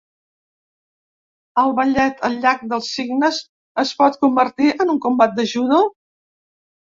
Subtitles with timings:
[1.63, 3.41] El ballet El llac dels cignes
[3.83, 5.83] es pot convertir en un combat de judo?